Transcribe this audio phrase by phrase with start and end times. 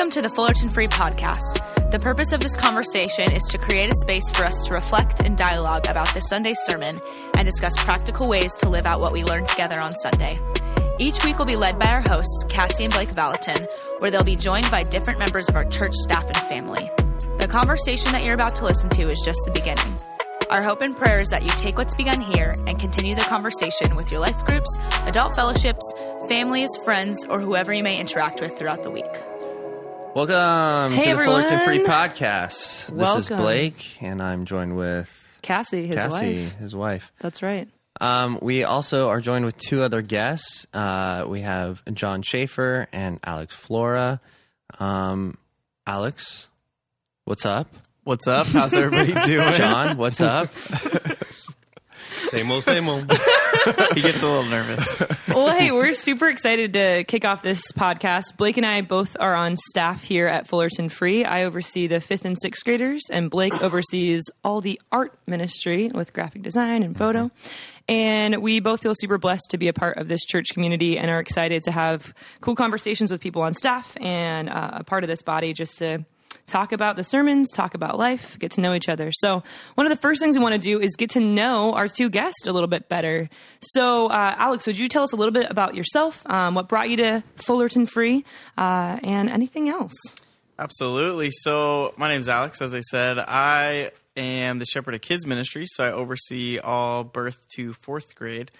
[0.00, 1.90] Welcome to the Fullerton Free Podcast.
[1.90, 5.36] The purpose of this conversation is to create a space for us to reflect and
[5.36, 6.98] dialogue about the Sunday sermon
[7.34, 10.38] and discuss practical ways to live out what we learn together on Sunday.
[10.98, 13.68] Each week will be led by our hosts, Cassie and Blake Valentin,
[13.98, 16.90] where they'll be joined by different members of our church staff and family.
[17.36, 19.98] The conversation that you're about to listen to is just the beginning.
[20.48, 23.96] Our hope and prayer is that you take what's begun here and continue the conversation
[23.96, 25.92] with your life groups, adult fellowships,
[26.26, 29.29] families, friends, or whoever you may interact with throughout the week.
[30.14, 31.42] Welcome Hey, to the everyone.
[31.44, 32.86] Fullerton Free Podcast.
[32.96, 36.10] This is Blake, and I'm joined with Cassie, his Cassie,
[36.44, 36.56] wife.
[36.56, 37.12] his wife.
[37.20, 37.68] That's right.
[38.00, 40.66] Um, we also are joined with two other guests.
[40.74, 44.20] Uh, we have John Schaefer and Alex Flora.
[44.80, 45.38] Um,
[45.86, 46.48] Alex,
[47.24, 47.68] what's up?
[48.02, 48.48] What's up?
[48.48, 49.54] How's everybody doing?
[49.54, 50.50] John, what's up?
[52.30, 53.10] Same old, same old.
[53.94, 55.02] he gets a little nervous.
[55.28, 58.36] well, hey, we're super excited to kick off this podcast.
[58.36, 61.24] Blake and I both are on staff here at Fullerton Free.
[61.24, 66.12] I oversee the fifth and sixth graders, and Blake oversees all the art ministry with
[66.12, 67.32] graphic design and photo.
[67.88, 71.10] And we both feel super blessed to be a part of this church community and
[71.10, 75.08] are excited to have cool conversations with people on staff and uh, a part of
[75.08, 76.04] this body just to
[76.50, 79.10] talk about the sermons, talk about life, get to know each other.
[79.12, 79.42] So,
[79.76, 82.10] one of the first things we want to do is get to know our two
[82.10, 83.30] guests a little bit better.
[83.60, 86.90] So, uh, Alex, would you tell us a little bit about yourself, um, what brought
[86.90, 88.24] you to Fullerton Free,
[88.58, 89.94] uh, and anything else?
[90.58, 91.30] Absolutely.
[91.30, 92.60] So, my name's Alex.
[92.60, 97.38] As I said, I am the shepherd of kids ministry, so I oversee all birth
[97.56, 98.50] to fourth grade.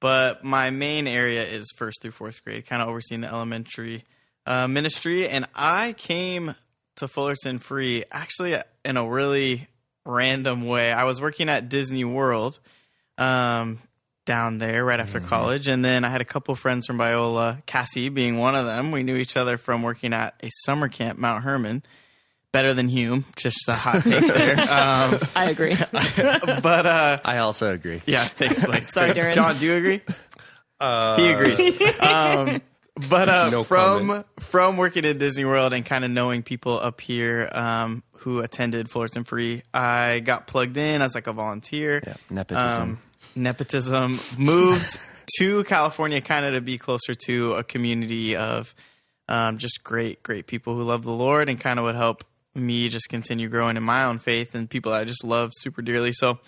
[0.00, 4.04] But my main area is first through fourth grade, kind of overseeing the elementary
[4.44, 5.28] uh, ministry.
[5.28, 6.54] And I came
[6.96, 9.68] to Fullerton Free actually in a really
[10.04, 10.92] random way.
[10.92, 12.58] I was working at Disney World
[13.18, 13.78] um,
[14.24, 18.08] down there right after college, and then I had a couple friends from Biola, Cassie
[18.08, 18.90] being one of them.
[18.92, 21.82] We knew each other from working at a summer camp, Mount Hermon.
[22.52, 24.58] Better than Hume, just a hot take there.
[24.58, 25.76] Um, I agree.
[25.92, 28.00] but uh, I also agree.
[28.06, 28.88] yeah, thanks, Blake.
[28.88, 29.22] Sorry, Thanks.
[29.22, 29.34] Darren.
[29.34, 30.00] John, do you agree?
[30.80, 32.00] he agrees.
[32.00, 32.62] Um,
[33.08, 34.26] but uh, No from comment.
[34.40, 38.90] from working at Disney World and kind of knowing people up here um, who attended
[38.90, 42.02] Fullerton Free, I got plugged in as like a volunteer.
[42.06, 42.82] Yeah, nepotism.
[42.82, 42.98] Um,
[43.34, 44.18] nepotism.
[44.38, 44.98] Moved
[45.38, 48.74] to California, kind of to be closer to a community of
[49.28, 52.24] um, just great, great people who love the Lord and kind of would help
[52.54, 55.82] me just continue growing in my own faith and people that I just love super
[55.82, 56.12] dearly.
[56.12, 56.38] So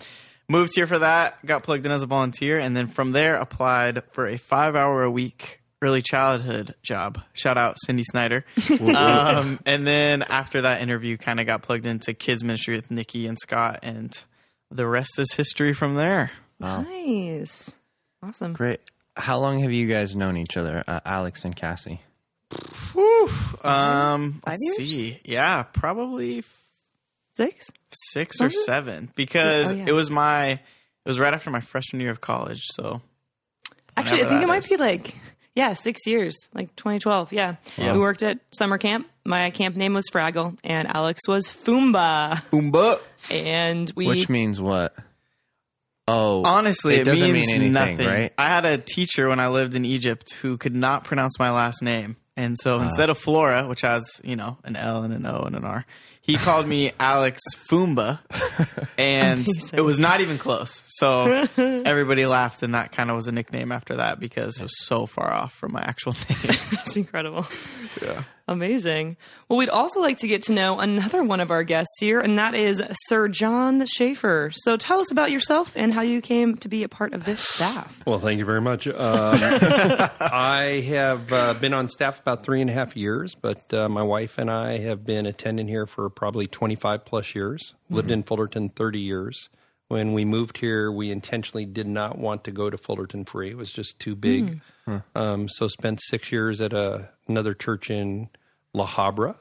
[0.47, 4.01] moved here for that, got plugged in as a volunteer, and then from there applied
[4.13, 7.21] for a five hour a week early childhood job.
[7.33, 8.43] Shout out Cindy Snyder.
[8.95, 13.27] um, and then after that interview, kind of got plugged into kids ministry with Nikki
[13.27, 14.11] and Scott, and
[14.71, 16.31] the rest is history from there.
[16.59, 17.75] nice.
[18.21, 18.53] Awesome.
[18.53, 18.81] Great.
[19.15, 22.01] How long have you guys known each other, uh, Alex and Cassie?
[23.63, 24.77] Um, Five let's years?
[24.77, 25.19] see.
[25.23, 26.43] Yeah, probably
[27.35, 27.69] Six?
[27.93, 28.53] six or it?
[28.53, 29.85] seven because Oh, yeah.
[29.87, 30.59] it was my it
[31.05, 32.61] was right after my freshman year of college.
[32.71, 33.01] So
[33.95, 35.15] Actually, I think that it might be like,
[35.55, 37.33] yeah, six years, like 2012.
[37.33, 37.55] Yeah.
[37.77, 37.93] Yeah.
[37.93, 39.07] We worked at summer camp.
[39.25, 42.41] My camp name was Fraggle, and Alex was Foomba.
[42.51, 42.99] Umba.
[43.29, 44.07] And we.
[44.07, 44.95] Which means what?
[46.07, 48.07] Oh, Honestly, it it, doesn't means mean anything, nothing.
[48.07, 48.33] right?
[48.35, 51.83] I had a teacher when I lived in Egypt who could not pronounce my last
[51.83, 52.81] name, and so ah.
[52.81, 55.85] instead of Flora, which has you know an L and an O and an R,
[56.21, 58.19] he called me Alex Fumba,
[58.97, 59.79] and Amazing.
[59.79, 60.83] it was not even close.
[60.87, 64.85] So everybody laughed, and that kind of was a nickname after that because it was
[64.85, 66.37] so far off from my actual name.
[66.71, 67.47] That's incredible.
[68.01, 68.23] Yeah.
[68.47, 69.15] Amazing.
[69.47, 72.39] Well, we'd also like to get to know another one of our guests here, and
[72.39, 74.49] that is Sir John Schaefer.
[74.55, 77.41] So tell us about yourself and how you came to be a part of this
[77.47, 78.01] staff.
[78.07, 78.87] Well, thank you very much.
[78.87, 78.95] Um,
[80.19, 84.01] I have uh, been on staff about three and a half years, but uh, my
[84.01, 87.73] wife and I have been attending here for probably 25 plus years.
[87.89, 89.49] Lived in Fullerton 30 years.
[89.87, 93.49] When we moved here, we intentionally did not want to go to Fullerton Free.
[93.49, 94.61] It was just too big.
[95.15, 98.29] Um, so spent six years at a, another church in
[98.73, 99.35] La Habra.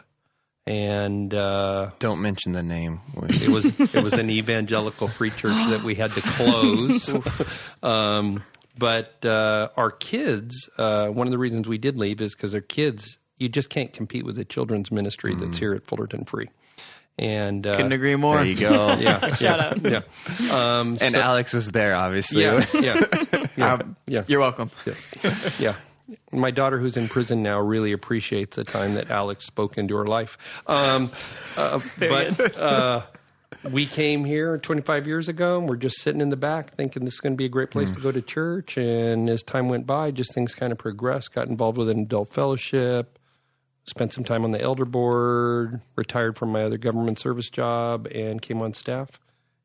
[0.67, 3.01] And uh, don't mention the name.
[3.17, 7.15] it was it was an evangelical free church that we had to close.
[7.83, 8.43] um,
[8.77, 12.61] but uh, our kids, uh, one of the reasons we did leave is because our
[12.61, 16.49] kids, you just can't compete with the children's ministry that's here at Fullerton Free.
[17.19, 18.37] And uh, Couldn't agree more.
[18.37, 18.97] there you go.
[19.01, 19.81] yeah, Shout out.
[19.85, 20.03] yeah,
[20.53, 22.43] um, And so- Alex was there, obviously.
[22.43, 23.01] yeah, yeah,
[23.57, 24.23] yeah, Um, yeah.
[24.29, 24.71] You're welcome.
[24.87, 25.59] Yes.
[25.59, 25.75] Yeah.
[26.33, 30.07] My daughter, who's in prison now, really appreciates the time that Alex spoke into her
[30.07, 30.39] life.
[30.67, 31.11] Um,
[31.57, 33.03] uh, but uh,
[33.71, 37.15] we came here 25 years ago, and we're just sitting in the back thinking this
[37.15, 38.79] is going to be a great place to go to church.
[38.79, 41.35] And as time went by, just things kind of progressed.
[41.35, 43.18] Got involved with an adult fellowship,
[43.89, 48.41] spent some time on the elder board, retired from my other government service job, and
[48.41, 49.19] came on staff,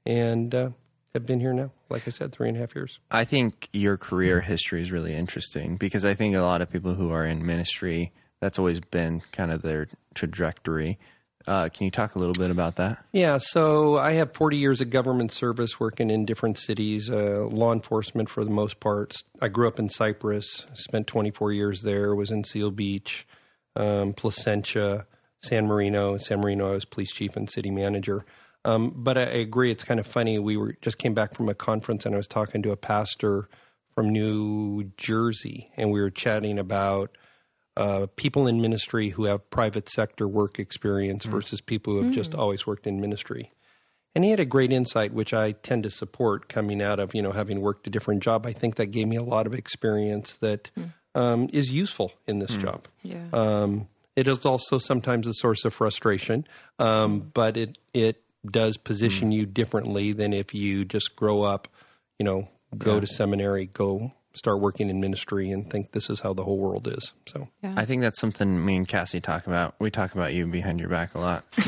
[0.06, 0.70] and uh,
[1.14, 1.72] have been here now.
[1.90, 3.00] Like I said, three and a half years.
[3.12, 6.96] I think your career history is really interesting because I think a lot of people
[6.96, 10.98] who are in ministry, that's always been kind of their trajectory.
[11.46, 13.04] Uh, can you talk a little bit about that?
[13.12, 17.74] Yeah, so I have 40 years of government service working in different cities, uh, law
[17.74, 19.22] enforcement for the most part.
[19.42, 23.28] I grew up in Cypress, spent 24 years there, was in Seal Beach,
[23.76, 25.06] um, Placentia,
[25.44, 26.18] San Marino.
[26.18, 28.26] San Marino, I was police chief and city manager.
[28.66, 30.40] Um, but I, I agree, it's kind of funny.
[30.40, 33.50] We were just came back from a conference, and I was talking to a pastor
[33.94, 37.18] from New Jersey, and we were chatting about
[37.76, 42.36] uh, people in ministry who have private sector work experience versus people who have just
[42.36, 43.52] always worked in ministry.
[44.16, 47.22] And he had a great insight, which I tend to support coming out of, you
[47.22, 48.46] know, having worked a different job.
[48.46, 50.70] I think that gave me a lot of experience that
[51.16, 52.88] um, is useful in this job.
[53.04, 53.24] Yeah.
[53.32, 56.46] Um, it is also sometimes a source of frustration,
[56.80, 61.68] um, but it it does position you differently than if you just grow up,
[62.20, 66.34] you know, go to seminary, go start working in ministry, and think this is how
[66.34, 67.14] the whole world is.
[67.28, 69.76] So I think that's something me and Cassie talk about.
[69.80, 71.46] We talk about you behind your back a lot.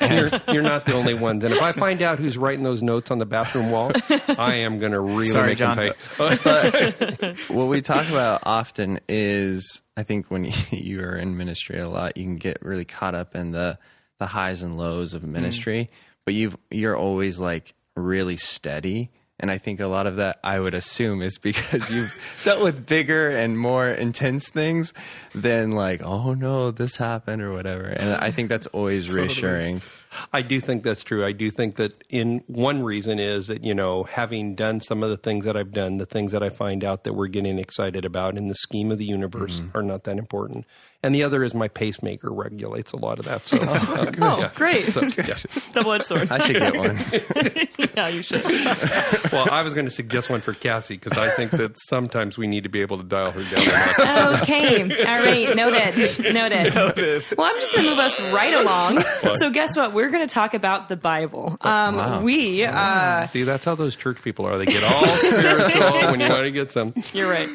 [0.10, 1.44] you're, you're not the only ones.
[1.44, 3.92] And if I find out who's writing those notes on the bathroom wall,
[4.36, 7.34] I am going to really Sorry, make John, them pay.
[7.48, 12.16] what we talk about often is I think when you are in ministry a lot,
[12.16, 13.78] you can get really caught up in the
[14.18, 15.28] the highs and lows of mm.
[15.28, 15.90] ministry,
[16.24, 19.10] but you've you're always like really steady.
[19.40, 22.86] And I think a lot of that I would assume is because you've dealt with
[22.86, 24.92] bigger and more intense things
[25.34, 27.84] than like, oh no, this happened or whatever.
[27.84, 29.82] And I think that's always reassuring.
[30.32, 31.24] I do think that's true.
[31.24, 35.10] I do think that in one reason is that, you know, having done some of
[35.10, 38.04] the things that I've done, the things that I find out that we're getting excited
[38.04, 39.76] about in the scheme of the universe mm-hmm.
[39.76, 40.66] are not that important.
[41.00, 43.46] And the other is my pacemaker regulates a lot of that.
[43.46, 44.50] So, uh, Oh, yeah.
[44.54, 44.86] great.
[44.88, 45.36] So, yeah.
[45.72, 46.28] Double edged sword.
[46.30, 46.98] I should get one.
[47.96, 48.42] yeah, you should.
[49.32, 52.48] Well, I was going to suggest one for Cassie because I think that sometimes we
[52.48, 53.62] need to be able to dial her down.
[53.62, 54.42] a notch.
[54.42, 54.82] Okay.
[54.82, 55.54] All right.
[55.54, 56.34] Noted.
[56.34, 56.74] Noted.
[57.36, 59.04] Well, I'm just going to move us right along.
[59.36, 59.92] So, guess what?
[59.92, 61.56] We're going to talk about the Bible.
[61.60, 62.22] Um, Wow.
[62.22, 64.58] We, uh, See, that's how those church people are.
[64.58, 66.92] They get all spiritual when you want to get some.
[67.12, 67.48] You're right.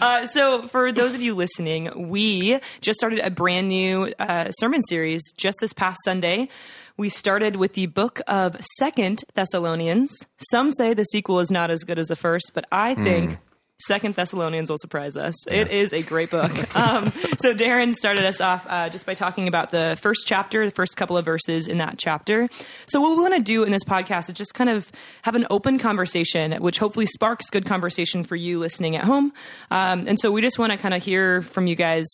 [0.00, 4.82] Uh, so, for those of you listening, we just started a brand new uh, sermon
[4.82, 6.48] series just this past Sunday.
[6.96, 10.26] We started with the book of Second Thessalonians.
[10.50, 13.38] Some say the sequel is not as good as the first, but I think.
[13.78, 15.34] Second Thessalonians will surprise us.
[15.46, 16.52] It is a great book.
[16.76, 20.70] Um, so Darren started us off uh, just by talking about the first chapter, the
[20.70, 22.48] first couple of verses in that chapter.
[22.86, 25.46] So what we want to do in this podcast is just kind of have an
[25.48, 29.32] open conversation, which hopefully sparks good conversation for you listening at home.
[29.70, 32.06] Um, and so we just want to kind of hear from you guys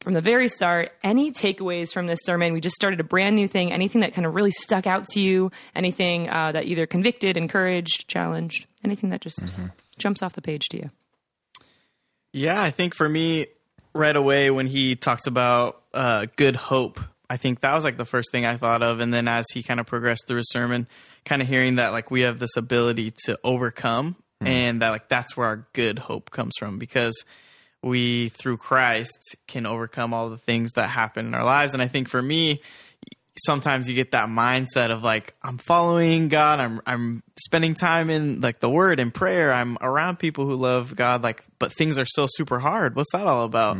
[0.00, 2.52] from the very start any takeaways from this sermon?
[2.52, 3.72] We just started a brand new thing.
[3.72, 5.50] Anything that kind of really stuck out to you?
[5.74, 8.66] Anything uh, that either convicted encouraged challenged?
[8.84, 9.42] Anything that just
[9.98, 10.90] jumps off the page to you?
[12.32, 13.46] Yeah, I think for me,
[13.94, 17.00] right away when he talked about uh, good hope,
[17.30, 19.00] I think that was like the first thing I thought of.
[19.00, 20.86] And then as he kind of progressed through his sermon,
[21.24, 25.36] kind of hearing that like we have this ability to overcome, and that like that's
[25.36, 26.78] where our good hope comes from.
[26.78, 27.24] Because
[27.88, 31.74] we through Christ can overcome all the things that happen in our lives.
[31.74, 32.60] And I think for me,
[33.36, 38.40] sometimes you get that mindset of like I'm following God, I'm I'm spending time in
[38.40, 42.04] like the word and prayer, I'm around people who love God like but things are
[42.04, 42.96] still super hard.
[42.96, 43.76] What's that all about?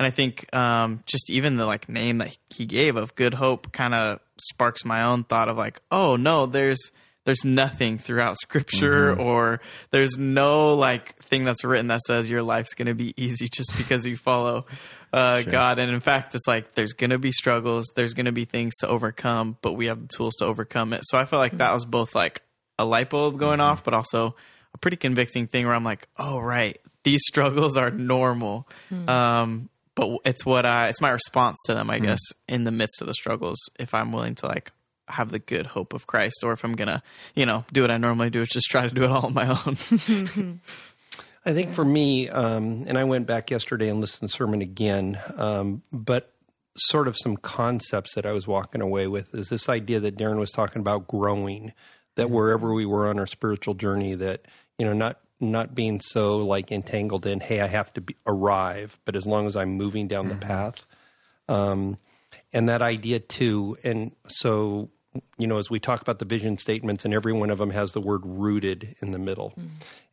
[0.00, 3.72] And I think um, just even the like name that he gave of Good Hope
[3.72, 6.90] kind of sparks my own thought of like, oh no, there's
[7.28, 9.20] there's nothing throughout scripture mm-hmm.
[9.20, 13.46] or there's no like thing that's written that says your life's going to be easy
[13.52, 14.64] just because you follow
[15.12, 15.78] uh, God.
[15.78, 18.76] And in fact, it's like there's going to be struggles, there's going to be things
[18.78, 21.02] to overcome, but we have the tools to overcome it.
[21.04, 21.58] So I feel like mm-hmm.
[21.58, 22.40] that was both like
[22.78, 23.72] a light bulb going mm-hmm.
[23.72, 24.34] off, but also
[24.72, 28.66] a pretty convicting thing where I'm like, oh, right, these struggles are normal.
[28.88, 29.06] Hmm.
[29.06, 32.06] Um, but it's what I, it's my response to them, I hmm.
[32.06, 34.72] guess, in the midst of the struggles, if I'm willing to like
[35.08, 37.02] have the good hope of Christ, or if I'm gonna,
[37.34, 39.34] you know, do what I normally do, is just try to do it all on
[39.34, 40.60] my own.
[41.44, 44.60] I think for me, um, and I went back yesterday and listened to the sermon
[44.60, 46.32] again, um, but
[46.76, 50.38] sort of some concepts that I was walking away with is this idea that Darren
[50.38, 51.72] was talking about growing,
[52.16, 54.46] that wherever we were on our spiritual journey, that
[54.78, 58.98] you know, not not being so like entangled in, hey, I have to be, arrive,
[59.04, 60.84] but as long as I'm moving down the path,
[61.48, 61.98] um,
[62.52, 64.90] and that idea too, and so
[65.38, 67.92] you know, as we talk about the vision statements, and every one of them has
[67.92, 69.50] the word rooted in the middle.
[69.50, 69.66] Hmm.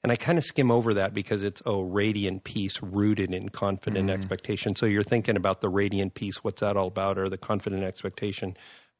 [0.04, 4.10] And I kind of skim over that because it's, oh, radiant peace rooted in confident
[4.10, 4.16] hmm.
[4.16, 4.75] expectation.
[4.75, 8.56] So you're thinking about the radiant peace, what's that all about, or the confident expectation.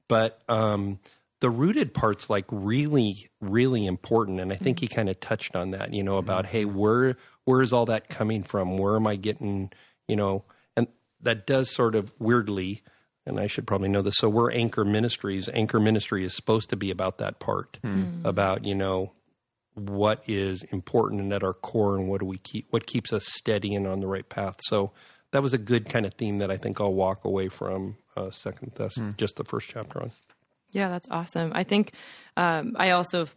[0.08, 1.00] But um,
[1.40, 4.40] the rooted part's like really, really important.
[4.40, 4.84] And I think hmm.
[4.84, 8.10] he kind of touched on that, you know, about, hey, where where is all that
[8.10, 8.78] coming from?
[8.78, 9.72] Where am I getting,
[10.08, 10.44] you know,
[10.76, 10.88] and
[11.22, 12.82] that does sort of weirdly
[13.26, 14.16] and I should probably know this.
[14.18, 15.50] So we're Anchor Ministries.
[15.50, 17.78] Anchor Ministry is supposed to be about that part,
[18.24, 19.12] about you know
[19.74, 23.26] what is important and at our core, and what do we keep, what keeps us
[23.28, 24.56] steady and on the right path.
[24.62, 24.92] So
[25.32, 27.98] that was a good kind of theme that I think I'll walk away from.
[28.16, 30.12] Uh, second, that's just the first chapter on.
[30.72, 31.52] Yeah, that's awesome.
[31.54, 31.94] I think
[32.38, 33.28] um, I also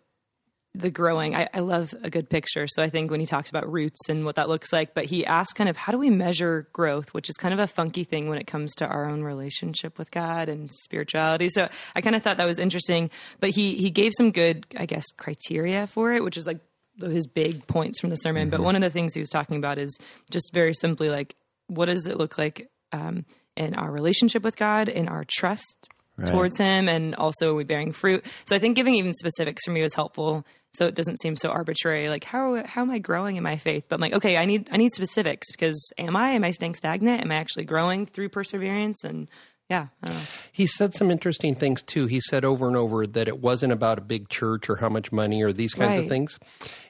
[0.75, 1.35] the growing.
[1.35, 2.67] I, I love a good picture.
[2.69, 5.25] So I think when he talks about roots and what that looks like, but he
[5.27, 8.29] asked kind of how do we measure growth, which is kind of a funky thing
[8.29, 11.49] when it comes to our own relationship with God and spirituality.
[11.49, 13.11] So I kind of thought that was interesting.
[13.41, 16.61] But he he gave some good, I guess, criteria for it, which is like
[17.01, 18.51] his big points from the sermon.
[18.51, 19.99] But one of the things he was talking about is
[20.31, 21.35] just very simply like
[21.69, 23.25] what does it look like um,
[23.57, 25.89] in our relationship with God, in our trust
[26.27, 28.25] towards Him, and also are we bearing fruit.
[28.47, 30.45] So I think giving even specifics for me was helpful,
[30.75, 32.09] so it doesn't seem so arbitrary.
[32.09, 33.85] Like how how am I growing in my faith?
[33.89, 36.75] But I'm like, okay, I need I need specifics because am I am I staying
[36.75, 37.23] stagnant?
[37.23, 39.05] Am I actually growing through perseverance?
[39.05, 39.29] And
[39.69, 40.23] yeah, I don't know.
[40.51, 42.07] He said some interesting things too.
[42.07, 45.13] He said over and over that it wasn't about a big church or how much
[45.13, 46.39] money or these kinds of things.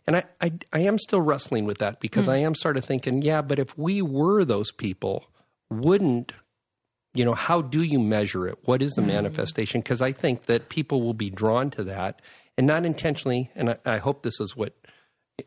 [0.07, 2.33] And I, I, I am still wrestling with that because hmm.
[2.33, 5.27] I am sort of thinking, yeah, but if we were those people,
[5.69, 6.33] wouldn't,
[7.19, 8.59] you know, how do you measure it?
[8.65, 9.11] What is the mm-hmm.
[9.11, 9.81] manifestation?
[9.81, 12.23] Because I think that people will be drawn to that
[12.57, 13.51] and not intentionally.
[13.55, 14.75] And I, I hope this is what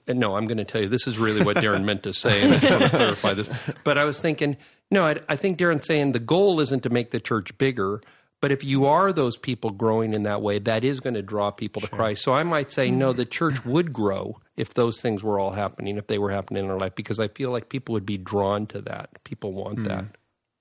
[0.08, 2.42] uh, no, I'm going to tell you this is really what Darren meant to say,
[2.42, 3.50] and I just want to clarify this.
[3.84, 4.58] But I was thinking,
[4.90, 8.01] no, I, I think Darren's saying the goal isn't to make the church bigger,
[8.40, 11.51] but if you are those people growing in that way, that is going to draw
[11.51, 12.24] people to Christ.
[12.24, 13.18] So I might say, no, mm-hmm.
[13.18, 16.72] the church would grow if those things were all happening, if they were happening in
[16.72, 19.24] our life, because I feel like people would be drawn to that.
[19.24, 19.86] People want mm.
[19.86, 20.06] that.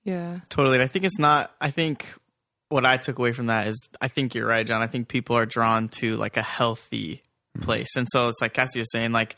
[0.03, 0.81] Yeah, Totally.
[0.81, 2.05] I think it's not, I think
[2.69, 4.81] what I took away from that is I think you're right, John.
[4.81, 7.21] I think people are drawn to like a healthy
[7.55, 7.63] mm-hmm.
[7.63, 7.95] place.
[7.95, 9.35] And so it's like Cassie was saying, like,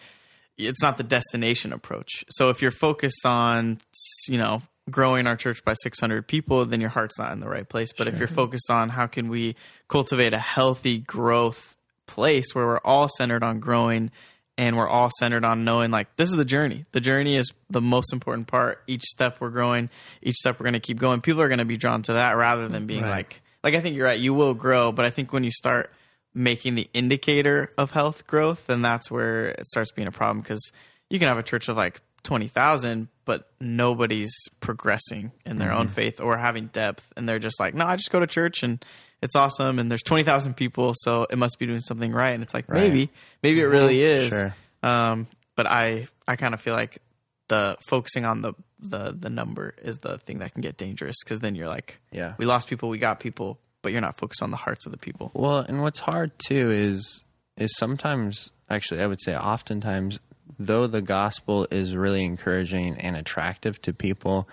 [0.57, 2.23] it's not the destination approach.
[2.29, 3.79] So if you're focused on,
[4.27, 7.67] you know, growing our church by 600 people, then your heart's not in the right
[7.67, 7.91] place.
[7.97, 9.55] But if you're focused on how can we
[9.87, 14.11] cultivate a healthy growth place where we're all centered on growing
[14.57, 16.85] and we're all centered on knowing like this is the journey.
[16.91, 18.83] The journey is the most important part.
[18.87, 19.89] Each step we're growing,
[20.21, 21.21] each step we're going to keep going.
[21.21, 23.95] People are going to be drawn to that rather than being like like I think
[23.95, 24.19] you're right.
[24.19, 25.91] You will grow, but I think when you start
[26.33, 30.71] making the indicator of health growth, then that's where it starts being a problem because
[31.09, 35.95] you can have a church of like 20,000 but nobody's progressing in their own mm-hmm.
[35.95, 38.83] faith or having depth and they're just like, "No, I just go to church and
[39.23, 42.53] it's awesome and there's 20,000 people, so it must be doing something right." And it's
[42.53, 43.09] like, maybe,
[43.41, 44.29] maybe it really is.
[44.29, 44.55] Sure.
[44.83, 46.99] Um, but I I kind of feel like
[47.47, 51.39] the focusing on the the the number is the thing that can get dangerous because
[51.39, 52.33] then you're like, Yeah.
[52.37, 54.97] we lost people, we got people, but you're not focused on the hearts of the
[54.97, 55.31] people.
[55.33, 57.23] Well, and what's hard too is
[57.57, 60.19] is sometimes actually I would say oftentimes
[60.59, 64.47] though the gospel is really encouraging and attractive to people,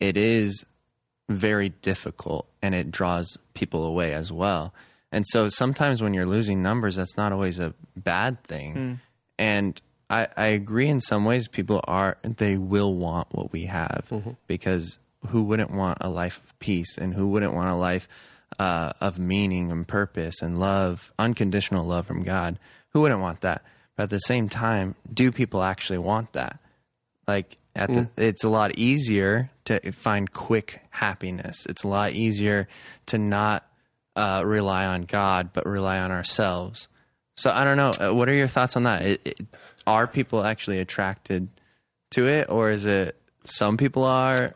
[0.00, 0.64] it is
[1.28, 4.72] very difficult and it draws people away as well.
[5.12, 9.00] And so sometimes when you're losing numbers, that's not always a bad thing.
[9.38, 14.06] And I, I agree in some ways people are they will want what we have
[14.46, 18.08] because who wouldn't want a life of peace and who wouldn't want a life
[18.58, 22.58] uh, of meaning and purpose and love, unconditional love from God?
[22.90, 23.62] Who wouldn't want that?
[23.96, 26.58] But at the same time, do people actually want that?
[27.26, 31.66] Like at the, it's a lot easier to find quick happiness.
[31.66, 32.68] It's a lot easier
[33.06, 33.68] to not
[34.16, 36.88] uh, rely on God, but rely on ourselves.
[37.36, 37.90] So I don't know.
[37.90, 39.02] Uh, What are your thoughts on that?
[39.02, 39.40] It, it,
[39.86, 41.48] are people actually attracted
[42.12, 43.14] to it, or is it
[43.44, 44.52] some people are?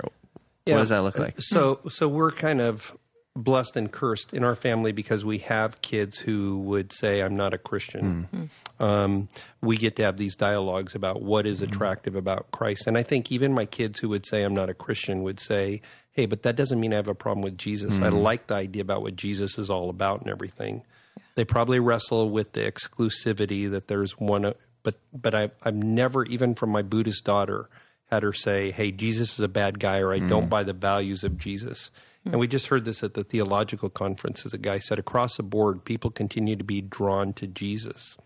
[0.65, 1.35] What does that look like?
[1.39, 2.97] So, so we're kind of
[3.43, 7.55] blessed and cursed in our family because we have kids who would say, "I'm not
[7.55, 8.49] a Christian." Mm.
[8.79, 8.85] Hmm.
[8.85, 9.29] Um,
[9.61, 11.73] we get to have these dialogues about what is mm-hmm.
[11.73, 14.75] attractive about Christ, and I think even my kids who would say, "I'm not a
[14.75, 15.81] Christian," would say,
[16.13, 18.01] "Hey, but that doesn't mean I have a problem with Jesus.
[18.01, 18.23] I mm.
[18.23, 20.83] like the idea about what Jesus is all about and everything."
[21.35, 26.25] They probably wrestle with the exclusivity that there's one, uh, but but I, I've never,
[26.25, 27.69] even from my Buddhist daughter,
[28.11, 30.51] had her say, "Hey, Jesus is a bad guy," or "I don't mm.
[30.51, 31.91] buy the values of Jesus."
[32.25, 34.45] And we just heard this at the theological conference.
[34.45, 38.17] As a guy said, across the board, people continue to be drawn to Jesus.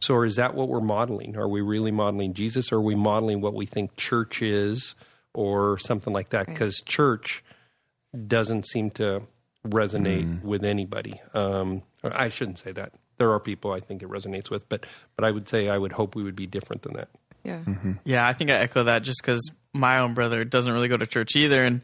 [0.00, 1.36] So, is that what we're modeling?
[1.36, 4.94] Are we really modeling Jesus, or are we modeling what we think church is,
[5.32, 6.46] or something like that?
[6.46, 7.42] Because church
[8.26, 9.22] doesn't seem to
[9.66, 11.18] resonate with anybody.
[11.32, 12.92] Um, I shouldn't say that.
[13.16, 14.84] There are people I think it resonates with, but
[15.16, 17.08] but I would say I would hope we would be different than that.
[17.42, 17.60] Yeah.
[18.04, 21.06] Yeah, I think I echo that just because my own brother doesn't really go to
[21.06, 21.64] church either.
[21.64, 21.80] And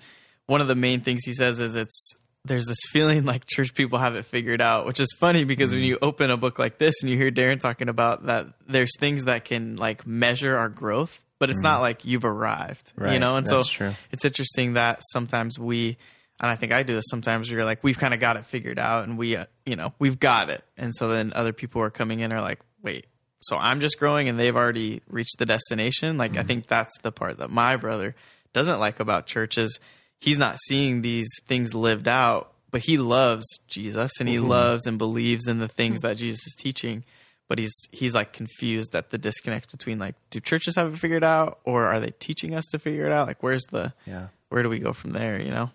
[0.50, 2.12] one of the main things he says is it's
[2.45, 5.85] there's this feeling like church people have it figured out, which is funny because when
[5.85, 5.87] mm.
[5.87, 9.26] you open a book like this and you hear Darren talking about that, there's things
[9.26, 11.83] that can like measure our growth, but it's not mm.
[11.83, 13.37] like you've arrived, you know?
[13.37, 13.92] And that's so true.
[14.11, 15.99] it's interesting that sometimes we,
[16.40, 18.80] and I think I do this sometimes, you're like, we've kind of got it figured
[18.80, 20.64] out and we, uh, you know, we've got it.
[20.76, 23.07] And so then other people are coming in are like, wait,
[23.40, 26.19] so I'm just growing and they've already reached the destination.
[26.19, 26.47] Like, I mm.
[26.49, 28.16] think that's the part that my brother
[28.52, 29.78] doesn't like about church is
[30.21, 34.97] he's not seeing these things lived out, but he loves Jesus and he loves and
[34.99, 37.05] believes in the things that Jesus is teaching.
[37.49, 41.25] But he's he's like confused at the disconnect between like, do churches have it figured
[41.25, 43.27] out or are they teaching us to figure it out?
[43.27, 44.29] Like, where's the Yeah.
[44.50, 45.41] where do we go from there?
[45.41, 45.71] You know?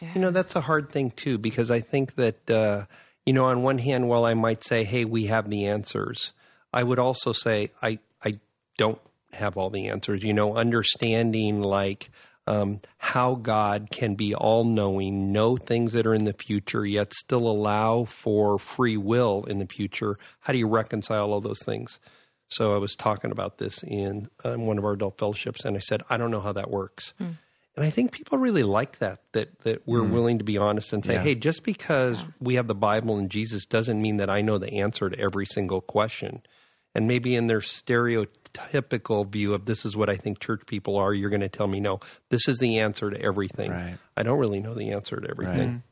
[0.00, 2.86] You know, that's a hard thing too, because I think that, uh,
[3.26, 6.32] you know, on one hand, while I might say, hey, we have the answers,
[6.72, 8.34] I would also say, I, I
[8.76, 9.00] don't
[9.32, 10.22] have all the answers.
[10.24, 12.10] You know, understanding like
[12.46, 17.14] um, how God can be all knowing, know things that are in the future, yet
[17.14, 20.16] still allow for free will in the future.
[20.40, 21.98] How do you reconcile all those things?
[22.48, 25.80] So I was talking about this in um, one of our adult fellowships, and I
[25.80, 27.14] said, I don't know how that works.
[27.18, 31.04] And I think people really like that that that we're willing to be honest and
[31.04, 31.22] say, Yeah.
[31.22, 34.74] "Hey, just because we have the Bible and Jesus doesn't mean that I know the
[34.74, 36.42] answer to every single question."
[36.94, 41.12] And maybe in their stereotypical view of this is what I think church people are,
[41.12, 43.98] you're going to tell me, "No, this is the answer to everything." Right.
[44.16, 45.82] I don't really know the answer to everything.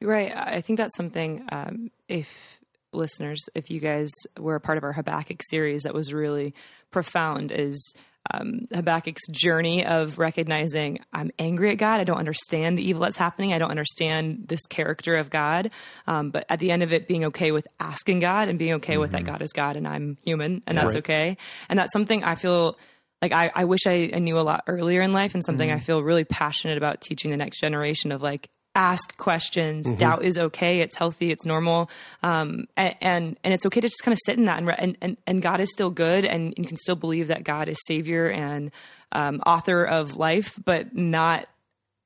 [0.00, 0.36] You're right.
[0.36, 1.44] I think that's something.
[1.50, 2.60] Um, if
[2.92, 6.54] listeners, if you guys were a part of our Habakkuk series, that was really
[6.90, 7.50] profound.
[7.52, 7.94] Is
[8.32, 12.00] um, Habakkuk's journey of recognizing I'm angry at God.
[12.00, 13.52] I don't understand the evil that's happening.
[13.52, 15.70] I don't understand this character of God.
[16.06, 18.98] Um, but at the end of it, being okay with asking God and being okay
[18.98, 20.98] with that God is God and I'm human and that's Right.
[20.98, 21.36] okay.
[21.68, 22.78] And that's something I feel
[23.22, 25.78] like I, I wish I, I knew a lot earlier in life and something I
[25.78, 29.90] feel really passionate about teaching the next generation of like ask questions.
[29.92, 30.80] Doubt is okay.
[30.80, 31.32] It's healthy.
[31.32, 31.90] It's normal.
[32.22, 34.98] Um, and, and and it's okay to just kind of sit in that and, and
[35.00, 38.30] and and god is still good and you can still believe that god is savior
[38.30, 38.70] and
[39.12, 41.46] um, author of life but not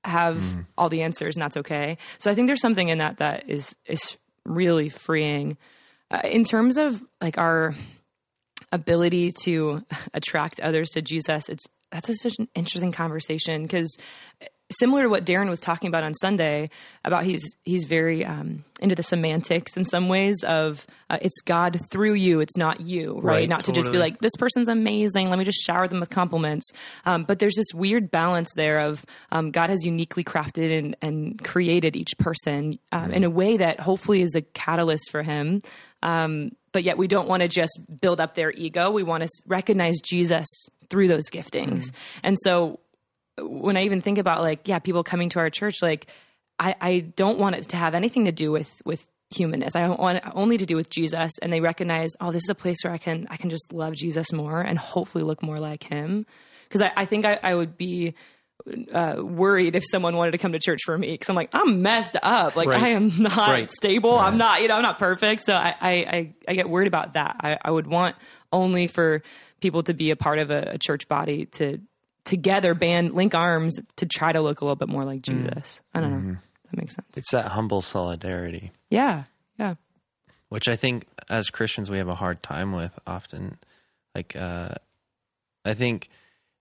[0.04, 0.42] have
[0.78, 1.98] all the answers and that's okay.
[2.18, 5.58] So i think there's something in that that is is really freeing.
[6.10, 7.74] Uh, in terms of like our
[8.72, 13.96] ability to attract others to Jesus, it's that's a, such an interesting conversation because
[14.78, 16.70] similar to what Darren was talking about on Sunday
[17.04, 21.80] about he's he's very um, into the semantics in some ways of uh, it's God
[21.90, 23.40] through you, it's not you, right?
[23.40, 26.10] Right, not to just be like this person's amazing, let me just shower them with
[26.10, 26.70] compliments.
[27.04, 31.42] Um, but there's this weird balance there of um, God has uniquely crafted and, and
[31.42, 35.60] created each person um, in a way that hopefully is a catalyst for Him
[36.02, 38.90] um, but yet we don't want to just build up their ego.
[38.90, 40.46] We want to recognize Jesus
[40.88, 41.92] through those giftings.
[42.22, 42.80] And so
[43.42, 46.06] when I even think about like, yeah, people coming to our church, like
[46.58, 49.76] I, I don't want it to have anything to do with with humanness.
[49.76, 51.32] I want it only to do with Jesus.
[51.40, 53.94] And they recognize, oh, this is a place where I can I can just love
[53.94, 56.26] Jesus more and hopefully look more like Him.
[56.68, 58.14] Because I, I think I, I would be
[58.92, 61.80] uh, worried if someone wanted to come to church for me because I'm like I'm
[61.82, 62.56] messed up.
[62.56, 62.82] Like Right.
[62.82, 63.70] I am not Right.
[63.70, 64.18] stable.
[64.18, 65.42] I'm not you know I'm not perfect.
[65.42, 67.36] So I I, I, I get worried about that.
[67.40, 68.16] I, I would want
[68.52, 69.22] only for
[69.60, 71.80] people to be a part of a, a church body to
[72.24, 75.80] together band link arms to try to look a little bit more like Jesus.
[75.94, 76.36] I don't know.
[76.70, 77.08] That makes sense.
[77.16, 79.24] It's that humble solidarity, Yeah.
[79.58, 79.74] Yeah.
[80.48, 83.58] which I think as Christians we have a hard time with often.
[84.14, 84.74] Like, uh,
[85.64, 86.08] I think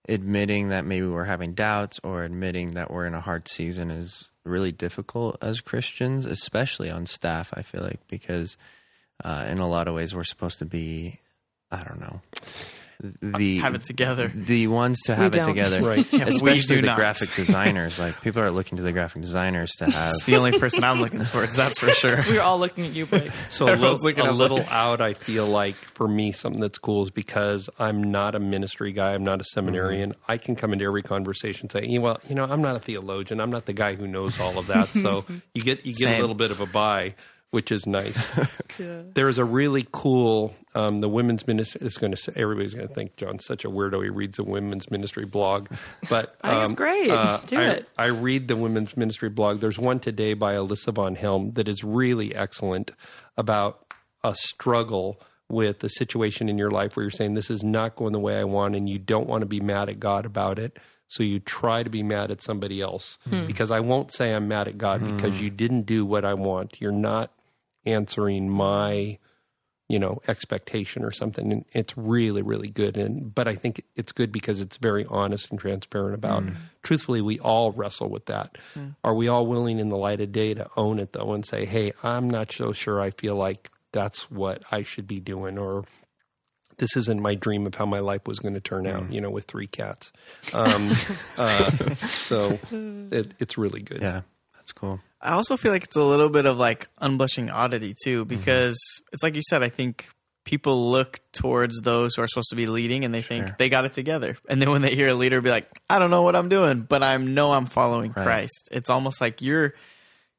[0.08, 4.30] admitting that maybe we're having doubts or admitting that we're in a hard season is
[4.44, 7.52] really difficult as Christians, especially on staff.
[7.54, 8.56] I feel like because
[9.24, 11.20] uh, in a lot of ways we're supposed to be,
[11.70, 12.20] I don't know,
[13.22, 14.28] the Have it together.
[14.34, 16.06] the ones to have it together, Right.
[16.12, 16.96] Yeah, we especially do the not.
[16.96, 17.98] graphic designers.
[17.98, 20.12] Like people are looking to the graphic designers to have.
[20.14, 22.22] It's the only person I'm looking towards, that's for sure.
[22.28, 23.30] we are all looking at you, Blake.
[23.48, 27.10] So a little, a little out, I feel like for me, something that's cool is
[27.10, 29.14] because I'm not a ministry guy.
[29.14, 30.10] I'm not a seminarian.
[30.12, 30.32] Mm-hmm.
[30.32, 33.40] I can come into every conversation and say, well, you know, I'm not a theologian.
[33.40, 34.88] I'm not the guy who knows all of that.
[34.88, 36.16] So you get you get Same.
[36.16, 37.14] a little bit of a buy,
[37.50, 38.30] which is nice.
[38.78, 40.54] There's a really cool.
[40.74, 43.68] Um, the women's ministry is going to say everybody's going to think John's such a
[43.68, 44.02] weirdo.
[44.02, 45.68] He reads a women's ministry blog,
[46.08, 47.46] but I think it's um, great.
[47.48, 47.88] Do I, it.
[47.98, 49.60] I read the women's ministry blog.
[49.60, 52.92] There's one today by Alyssa von Helm that is really excellent
[53.36, 57.96] about a struggle with the situation in your life where you're saying this is not
[57.96, 60.60] going the way I want and you don't want to be mad at God about
[60.60, 60.78] it.
[61.08, 64.68] So you try to be mad at somebody else because I won't say I'm mad
[64.68, 66.80] at God because you didn't do what I want.
[66.80, 67.32] You're not
[67.86, 69.18] answering my
[69.88, 71.52] you know expectation or something.
[71.52, 72.96] And it's really really good.
[72.96, 76.44] And but i think it's good because it's very honest and transparent about
[76.82, 78.56] truthfully we all wrestle with that.
[79.02, 81.64] Are we all willing in the light of day to own it though and say
[81.64, 85.84] hey i'm not so sure i feel like that's what i should be doing or
[86.80, 89.30] this isn't my dream of how my life was going to turn out you know
[89.30, 90.10] with three cats.
[90.52, 90.90] Um,
[91.38, 91.70] uh,
[92.06, 94.02] so it, it's really good.
[94.02, 94.22] Yeah,
[94.54, 94.98] that's cool.
[95.22, 98.28] I also feel like it's a little bit of like unblushing oddity too, mm-hmm.
[98.28, 98.78] because
[99.12, 99.62] it's like you said.
[99.62, 100.08] I think
[100.44, 103.84] people look towards those who are supposed to be leading, and they think they got
[103.84, 104.36] it together.
[104.48, 106.80] And then when they hear a leader be like, "I don't know what I'm doing,
[106.82, 108.24] but I know I'm following Right.
[108.24, 109.74] Christ," it's almost like you're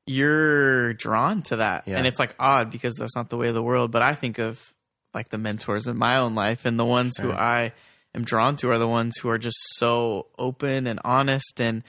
[0.07, 1.97] you're drawn to that, Yeah.
[1.97, 3.91] and it's like odd because that's not the way of the world.
[3.91, 4.73] But I think of
[5.13, 7.73] like the mentors in my own life, and the ones who I
[8.15, 11.83] am drawn to are the ones who are just so open and honest and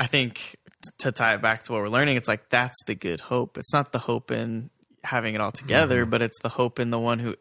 [0.00, 0.56] I think
[0.98, 3.58] to tie it back to what we're learning, it's like that's the good hope.
[3.58, 4.70] It's not the hope in
[5.04, 6.10] having it all together, Mm-hmm.
[6.10, 7.36] but it's the hope in the one who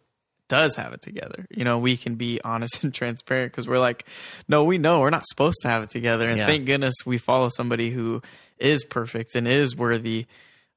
[0.48, 1.46] does have it together.
[1.52, 4.06] You know, we can be honest and transparent because we're like,
[4.48, 6.28] no, we know we're not supposed to have it together.
[6.28, 6.48] And Yeah.
[6.48, 8.22] thank goodness we follow somebody who
[8.58, 10.26] is perfect and is worthy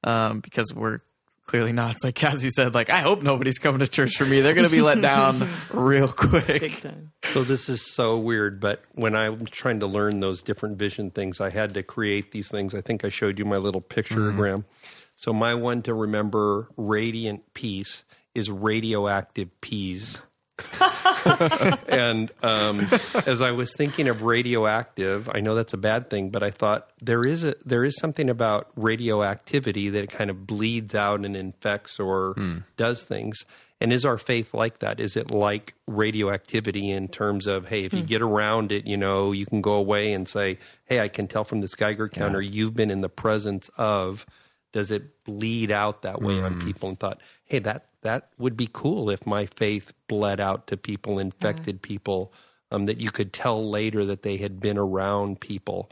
[0.04, 1.00] um, because we're
[1.46, 1.92] clearly not.
[1.92, 4.40] It's like Cassie said, like, I hope nobody's coming to church for me.
[4.40, 6.60] They're going to be let down real quick.
[6.60, 7.12] Big time.
[7.24, 11.40] So this is so weird, but when I'm trying to learn those different vision things,
[11.40, 12.74] I had to create these things.
[12.74, 14.64] I think I showed you my little picturegram.
[14.64, 14.86] Mm-hmm.
[15.16, 20.20] So my one to remember radiant peace is radioactive peas.
[21.88, 22.86] and um,
[23.26, 26.90] as I was thinking of radioactive, I know that's a bad thing, but I thought
[27.00, 31.36] there is a there is something about radioactivity that it kind of bleeds out and
[31.36, 32.58] infects or hmm.
[32.76, 33.44] does things.
[33.80, 35.00] And is our faith like that?
[35.00, 38.06] Is it like radioactivity in terms of hey, if you hmm.
[38.06, 41.44] get around it, you know, you can go away and say, hey, I can tell
[41.44, 44.26] from this Geiger counter you've been in the presence of.
[44.72, 46.66] Does it bleed out that way on hmm.
[46.66, 46.88] people?
[46.88, 51.18] And thought, hey, that that would be cool if my faith bled out to people,
[51.18, 52.32] infected people,
[52.70, 55.90] um, that you could tell later that they had been around people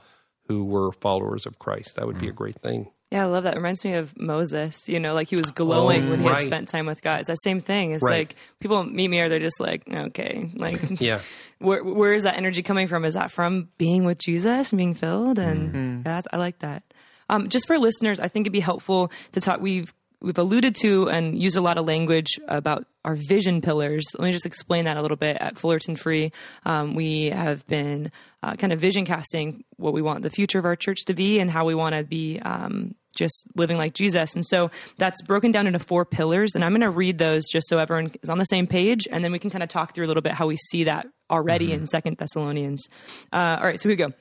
[0.48, 1.96] who were followers of Christ.
[1.96, 2.90] That would be a great thing.
[3.12, 3.54] Yeah, I love that.
[3.54, 4.88] It reminds me of Moses.
[4.88, 7.18] You know, like he was glowing Oh, when he had spent time with God.
[7.20, 7.90] It's that same thing.
[7.92, 8.18] It's Right.
[8.28, 11.20] like people meet me, or they're just like, okay, like, Yeah.
[11.58, 13.04] where where is that energy coming from?
[13.04, 15.38] Is that from being with Jesus and being filled?
[15.40, 16.82] And that I like that.
[17.28, 19.60] Um, just for listeners, I think it'd be helpful to talk.
[19.60, 24.04] We've we've alluded to and used a lot of language about our vision pillars.
[24.18, 25.36] Let me just explain that a little bit.
[25.40, 26.32] At Fullerton Free,
[26.64, 30.64] um, we have been uh, kind of vision casting what we want the future of
[30.64, 32.38] our church to be and how we want to be.
[32.40, 34.36] Um, just living like Jesus.
[34.36, 36.54] And so that's broken down into four pillars.
[36.54, 39.08] And I'm going to read those just so everyone is on the same page.
[39.10, 41.08] And then we can kind of talk through a little bit how we see that
[41.28, 42.88] already in Second Thessalonians.
[43.32, 44.14] Uh, all right, so here we go.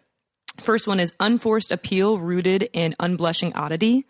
[0.62, 4.06] First one is unforced appeal rooted in unblushing oddity.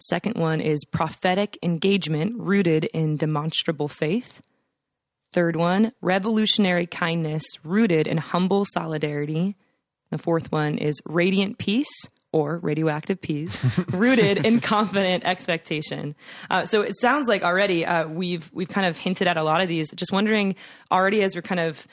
[0.00, 4.40] Second one is prophetic engagement rooted in demonstrable faith.
[5.32, 9.56] Third one, revolutionary kindness rooted in humble solidarity.
[10.10, 13.60] The fourth one is radiant peace or radioactive peas
[13.92, 16.14] rooted in confident expectation.
[16.48, 19.60] Uh, so it sounds like already uh, we've we've kind of hinted at a lot
[19.60, 19.90] of these.
[19.92, 20.56] Just wondering
[20.90, 21.86] already as we're kind of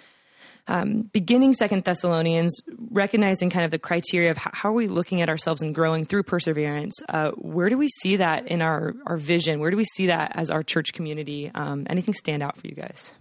[1.12, 2.60] beginning second thessalonians
[2.92, 6.06] recognizing kind of the criteria of how, how are we looking at ourselves and growing
[6.06, 9.86] through perseverance uh, where do we see that in our, our vision where do we
[9.86, 13.14] see that as our church community um, anything stand out for you guys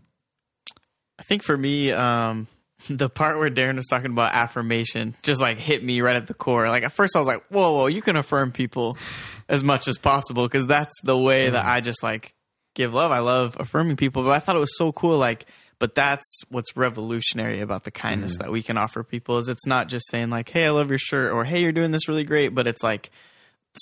[1.19, 2.47] I think for me, um,
[2.91, 6.35] the part where Darren was talking about affirmation just like hit me right at the
[6.35, 6.69] core.
[6.69, 8.99] Like at first I was like, whoa, whoa, you can affirm people
[9.49, 12.35] as much as possible because that's the way that I just like
[12.75, 13.11] give love.
[13.11, 15.17] I love affirming people, but I thought it was so cool.
[15.17, 15.47] Like,
[15.79, 18.45] but that's what's revolutionary about the kindness mm-hmm.
[18.45, 20.99] that we can offer people is it's not just saying like, hey, I love your
[20.99, 23.11] shirt or hey, you're doing this really great, but it's like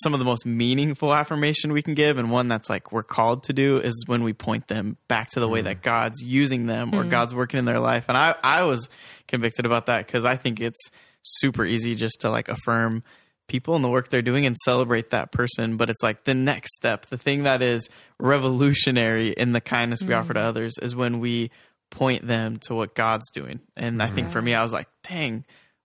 [0.03, 3.45] some of the most meaningful affirmation we can give and one that's like we're called
[3.45, 5.85] to do is when we point them back to the way that mm-hmm.
[5.85, 7.11] God's using them or mm-hmm.
[7.11, 8.07] God's working in their life.
[8.09, 8.89] And I, I was
[9.29, 10.91] convicted about that because I think it's
[11.23, 13.05] super easy just to like affirm
[13.47, 15.77] people and the work they're doing and celebrate that person.
[15.77, 20.15] But it's like the next step, the thing that is revolutionary in the kindness we
[20.15, 21.51] offer to others is when we
[21.97, 23.61] point them to what God's doing.
[23.77, 25.45] And I think for me, I was like, dang,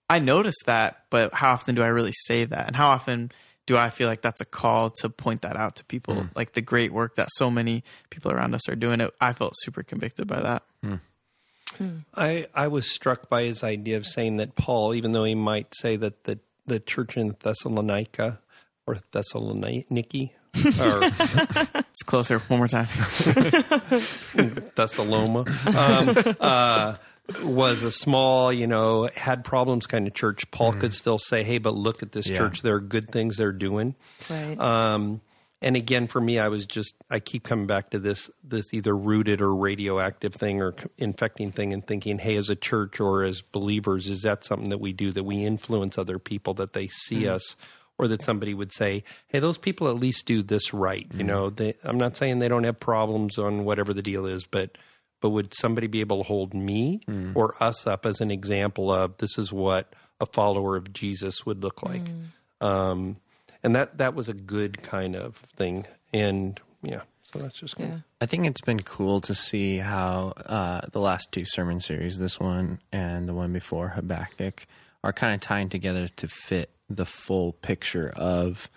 [0.10, 2.67] I noticed that, but how often do I really say that?
[2.67, 3.32] And how often
[3.67, 6.15] do I feel like that's a call to point that out to people?
[6.15, 6.28] Hmm.
[6.36, 9.02] Like the great work that so many people around us are doing.
[9.02, 10.63] It, I felt super convicted by that.
[10.84, 10.95] Hmm.
[11.78, 11.98] Hmm.
[12.15, 15.76] I, I was struck by his idea of saying that Paul, even though he might
[15.76, 18.39] say that the, the church in Thessalonica
[18.88, 21.02] or Thessaloniki or
[21.90, 22.40] It's closer.
[22.40, 22.88] One more time.
[24.76, 26.96] Thessaloma, um, uh,
[27.44, 31.58] was a small, you know, had problems kind of church, Paul could still say, "Hey,
[31.60, 32.38] but look at this Yeah.
[32.38, 32.62] church.
[32.62, 33.96] There are good things they're doing."
[34.30, 34.60] Right.
[34.60, 35.22] Um,
[35.62, 38.96] and again, for me, I was just I keep coming back to this this either
[38.96, 43.42] rooted or radioactive thing or infecting thing, and thinking, hey, as a church or as
[43.42, 47.28] believers, is that something that we do that we influence other people that they see
[47.28, 47.56] us,
[48.00, 51.06] or that somebody would say, hey, those people at least do this right.
[51.14, 54.46] You know, they, I'm not saying they don't have problems on whatever the deal is,
[54.46, 54.72] but
[55.22, 57.02] but would somebody be able to hold me
[57.36, 61.62] or us up as an example of this is what a follower of Jesus would
[61.62, 62.04] look like?
[62.62, 63.18] Um,
[63.62, 65.86] and that that was a good kind of thing.
[66.14, 67.90] And yeah, so that's just good.
[67.90, 67.98] yeah.
[68.22, 72.40] I think it's been cool to see how uh, the last two sermon series, this
[72.40, 74.66] one and the one before Habakkuk,
[75.04, 78.69] are kind of tying together to fit the full picture of,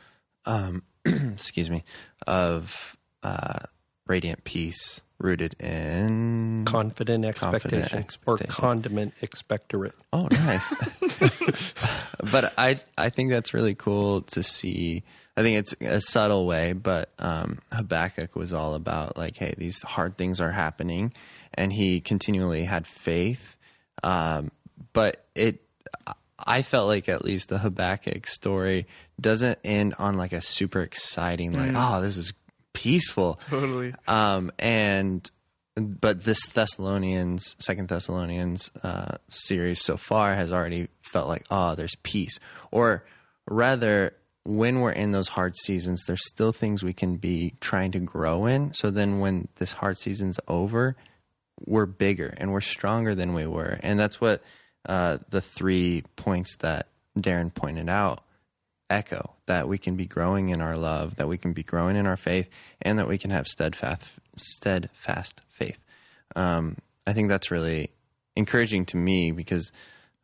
[0.44, 1.85] um, excuse me,
[2.27, 3.61] of uh,
[4.07, 6.64] radiant peace rooted in.
[6.66, 9.94] Confident expectation, Confident or condiment expectorate.
[10.12, 10.75] Oh, nice.
[12.33, 15.05] but I I think that's really cool to see.
[15.37, 19.81] I think it's a subtle way, but um, Habakkuk was all about like, hey, these
[19.83, 21.14] hard things are happening,
[21.55, 23.57] and he continually had faith.
[24.03, 24.51] Um,
[24.92, 25.62] but it,
[26.47, 28.87] I felt like at least the Habakkuk story
[29.21, 32.33] doesn't end on like a super exciting, like, oh, this is
[32.73, 33.35] peaceful.
[33.35, 33.95] Totally.
[34.07, 35.31] Um, and
[35.75, 41.95] but this Thessalonians, Second Thessalonians uh, series so far has already felt like, oh, there's
[42.03, 42.39] peace,
[42.71, 43.05] or
[43.47, 48.01] rather, when we're in those hard seasons, there's still things we can be trying to
[48.01, 48.75] grow in.
[48.75, 50.97] So then, when this hard season's over,
[51.65, 54.43] we're bigger and we're stronger than we were, and that's what
[54.87, 58.25] uh, the three points that Darren pointed out
[58.90, 62.07] echo that we can be growing in our love, that we can be growing in
[62.07, 62.49] our faith,
[62.81, 65.79] and that we can have steadfast, steadfast faith.
[66.37, 67.90] Um, I think that's really
[68.37, 69.73] encouraging to me because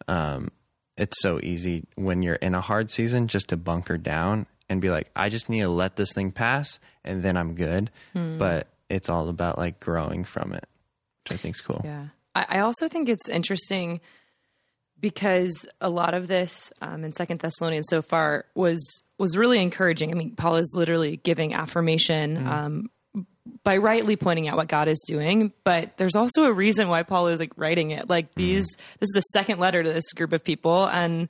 [0.06, 0.50] um,
[0.96, 4.90] it's so easy when you're in a hard season just to bunker down and be
[4.90, 7.90] like, I just need to let this thing pass and then I'm good.
[8.38, 10.64] But it's all about like growing from it,
[11.24, 11.80] which I think is cool.
[11.84, 12.06] Yeah.
[12.34, 14.00] I also think it's interesting
[15.00, 20.10] because a lot of this um, in Second Thessalonians so far was was really encouraging.
[20.10, 22.90] I mean, Paul is literally giving affirmation um,
[23.64, 27.28] by rightly pointing out what God is doing, but there's also a reason why Paul
[27.28, 28.08] is like writing it.
[28.08, 28.66] Like these,
[29.00, 31.28] this is the second letter to this group of people, and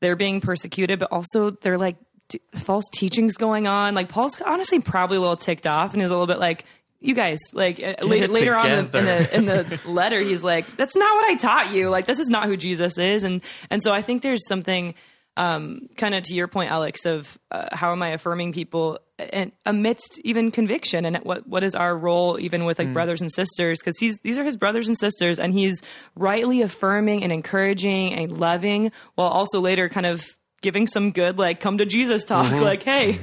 [0.00, 1.96] they're being persecuted, but also they're like
[2.28, 3.94] t- false teachings going on.
[3.94, 6.64] Like Paul's honestly probably a little ticked off, and is a little bit like.
[7.00, 10.44] You guys, like uh, later, later on in the, in the in the letter, he's
[10.44, 11.88] like, "That's not what I taught you.
[11.88, 14.94] Like, this is not who Jesus is." And and so I think there's something,
[15.36, 19.52] um, kind of to your point, Alex, of uh, how am I affirming people and
[19.64, 22.92] amidst even conviction, and what what is our role even with like Mm.
[22.92, 23.78] brothers and sisters?
[23.78, 25.80] Because he's these are his brothers and sisters, and he's
[26.16, 30.22] rightly affirming and encouraging and loving, while also later kind of
[30.62, 32.62] giving some good like come to jesus talk Mm-hmm.
[32.62, 33.18] like hey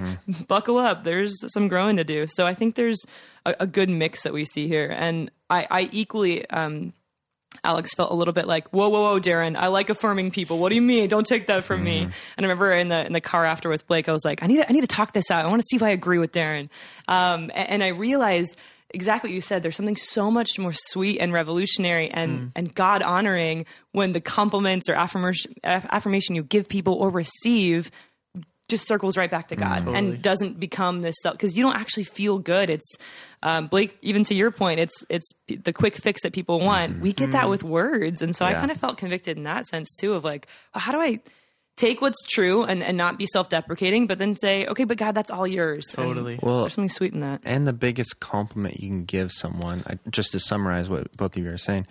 [0.47, 3.05] buckle up there's some growing to do so i think there's
[3.47, 6.93] a, a good mix that we see here and i i equally um
[7.63, 9.55] Alex felt a little bit like, "Whoa, whoa, whoa, Darren!
[9.55, 10.59] I like affirming people.
[10.59, 11.07] What do you mean?
[11.07, 13.87] Don't take that from me." And I remember in the in the car after with
[13.87, 15.45] Blake, I was like, "I need to, I need to talk this out.
[15.45, 16.69] I want to see if I agree with Darren."
[17.07, 18.57] Um, a- and, I realized
[18.89, 19.63] exactly what you said.
[19.63, 24.89] There's something so much more sweet and revolutionary and and God honoring when the compliments
[24.89, 27.91] or affirmation affirmation you give people or receive
[28.67, 32.03] just circles right back to God and doesn't become this self because you don't actually
[32.03, 32.69] feel good.
[32.69, 32.95] It's
[33.43, 33.97] um, Blake.
[34.01, 36.99] Even to your point, it's it's p- the quick fix that people want.
[36.99, 39.93] We get that with words, and so I kind of felt convicted in that sense
[39.95, 40.13] too.
[40.13, 41.19] Of like, well, how do I
[41.77, 45.13] take what's true and, and not be self deprecating, but then say, okay, but God,
[45.13, 45.93] that's all yours.
[45.95, 46.39] And Totally.
[46.41, 47.41] Well, there's something sweet in that.
[47.45, 51.43] And the biggest compliment you can give someone, I- just to summarize what both of
[51.43, 51.87] you are saying,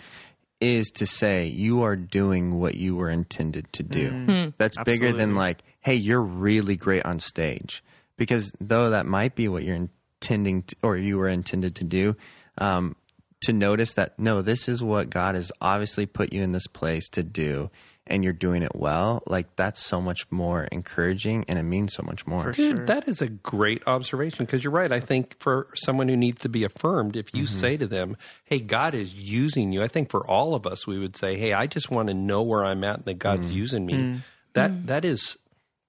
[0.61, 4.11] is to say you are doing what you were intended to do.
[4.11, 4.49] Hmm.
[4.59, 7.81] That's bigger than like, hey, you're really great on stage.
[8.17, 12.17] Because though that might be what you're intending to, or you were intended to do,
[12.59, 12.97] um,
[13.43, 17.09] to notice that no, this is what God has obviously put you in this place
[17.11, 17.71] to do,
[18.05, 19.23] and you're doing it well.
[19.27, 22.51] Like that's so much more encouraging, and it means so much more.
[22.51, 24.91] Dude, that is a great observation because you're right.
[24.91, 27.61] I think for someone who needs to be affirmed, if you Mm-hmm.
[27.61, 30.99] say to them, "Hey, God is using you," I think for all of us, we
[30.99, 33.87] would say, "Hey, I just want to know where I'm at and that God's using
[33.87, 34.23] me."
[34.55, 35.37] That that is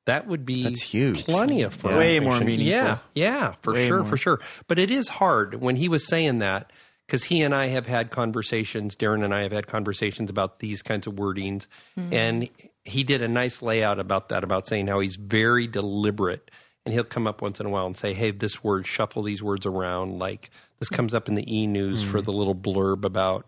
[0.07, 0.63] that would be.
[0.63, 1.25] That's huge.
[1.25, 1.99] Plenty of affirmation.
[1.99, 2.65] Way more meaningful.
[2.65, 4.07] Yeah, yeah, for Way sure, more.
[4.07, 4.39] for sure.
[4.67, 6.71] But it is hard when he was saying that
[7.05, 8.95] because he and I have had conversations.
[8.95, 12.49] Darren and I have had conversations about these kinds of wordings, and
[12.83, 16.49] he did a nice layout about that, about saying how he's very deliberate,
[16.85, 19.43] and he'll come up once in a while and say, "Hey, this word, shuffle these
[19.43, 23.45] words around." Like this comes up in the e news for the little blurb about.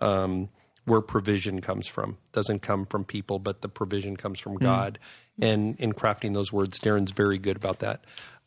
[0.00, 0.48] Um,
[0.84, 2.18] where provision comes from.
[2.32, 4.98] Doesn't come from people, but the provision comes from God.
[5.40, 8.04] And in crafting those words, Darren's very good about that.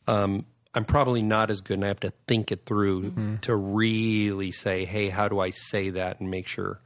[0.07, 4.51] Um, I'm probably not as good, and I have to think it through to really
[4.51, 6.81] say, "Hey, how do I say that?" and make sure.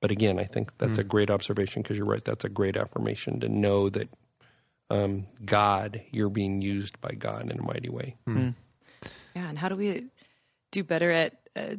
[0.00, 2.24] But again, I think that's a great observation because you're right.
[2.24, 4.08] That's a great affirmation to know that
[4.90, 8.16] um, God, you're being used by God in a mighty way.
[9.36, 10.06] Yeah, and how do we
[10.72, 11.76] do better at uh,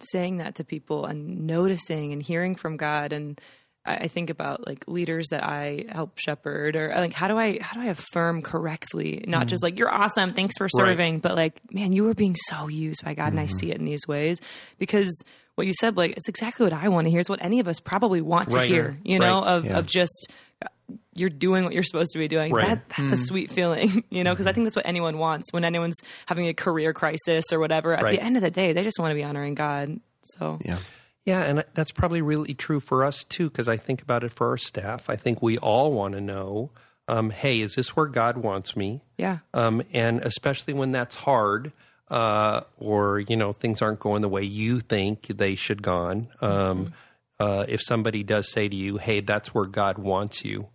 [0.00, 3.12] saying that to people and noticing and hearing from God?
[3.12, 3.40] And
[3.84, 7.80] I, think about like leaders that I help shepherd, or like how do I how
[7.80, 9.48] do I affirm correctly, not mm-hmm.
[9.48, 13.04] just like you're awesome, thanks for serving, but like man, you are being so used
[13.04, 13.56] by God, and I mm-hmm.
[13.58, 14.40] see it in these ways
[14.78, 15.22] because.
[15.54, 17.18] What you said, like, it's exactly what I want to hear.
[17.18, 19.48] It's what any of us probably want to hear, you know, Right.
[19.52, 19.78] of, Yeah.
[19.78, 20.28] of just
[21.18, 22.52] you're doing what you're supposed to be doing.
[22.52, 22.66] Right.
[22.68, 25.64] That, that's a sweet feeling, you know, because I think that's what anyone wants when
[25.64, 27.94] anyone's having a career crisis or whatever.
[27.94, 28.18] At Right.
[28.18, 30.00] the end of the day, they just want to be honoring God.
[30.22, 30.78] So, Yeah.
[31.24, 34.48] Yeah, and that's probably really true for us too, because I think about it for
[34.50, 35.10] our staff.
[35.10, 36.70] I think we all want to know,
[37.08, 39.00] um, hey, is this where God wants me?
[39.16, 39.38] yeah.
[39.52, 41.72] Um, and especially when that's hard,
[42.10, 46.28] uh, or you know things aren't going the way you think they should gone.
[46.40, 46.92] Um,
[47.40, 50.68] uh, if somebody does say to you, "Hey, that's where God wants you,"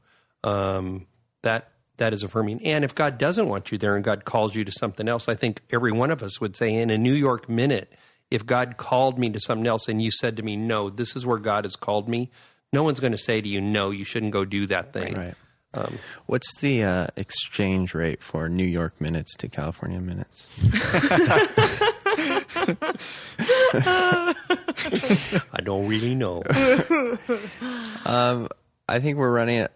[0.43, 1.07] um,
[1.41, 2.65] that that is affirming.
[2.65, 5.35] And if God doesn't want you there, and God calls you to something else, I
[5.35, 7.93] think every one of us would say, in a New York minute,
[8.31, 11.25] if God called me to something else, and you said to me, "No, this is
[11.25, 12.31] where God has called me,"
[12.73, 15.35] no one's going to say to you, "No, you shouldn't go do that thing." Right.
[16.25, 20.45] What's the uh, exchange rate for New York minutes to California minutes?
[25.53, 26.43] I don't really know.
[28.89, 29.67] I think we're running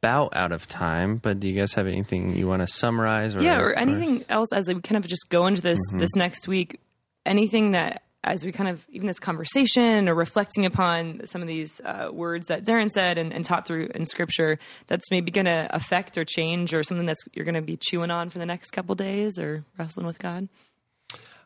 [0.00, 3.34] about out of time, but do you guys have anything you want to summarize?
[3.34, 5.98] Or, yeah, or anything else as we kind of just go into this Mm-hmm.
[5.98, 6.80] this next week,
[7.26, 11.80] anything that as we kind of even this conversation or reflecting upon some of these
[11.84, 14.58] uh, words that Darren said and, and taught through in Scripture,
[14.88, 18.10] that's maybe going to affect or change or something that's you're going to be chewing
[18.10, 20.48] on for the next couple days or wrestling with God.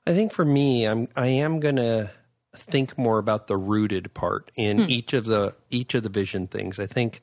[0.06, 2.10] I think for me, I'm I am gonna
[2.56, 6.80] think more about the rooted part in each of the each of the vision things.
[6.80, 7.22] I think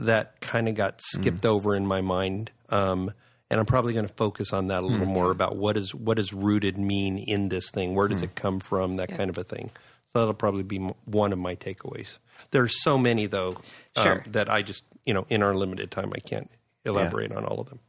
[0.00, 3.12] that kind of got skipped over in my mind, um,
[3.50, 6.16] and I'm probably going to focus on that a little more about what is what
[6.16, 7.94] does rooted mean in this thing?
[7.94, 8.96] Where does it come from?
[8.96, 9.70] That kind of a thing.
[10.12, 12.18] So that'll probably be one of my takeaways.
[12.50, 13.56] There's so many though
[13.96, 16.50] um, that I just you know in our limited time I can't
[16.84, 17.80] elaborate on all of them.